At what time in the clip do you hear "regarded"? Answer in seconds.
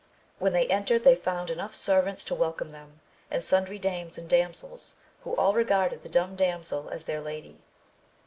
5.53-6.01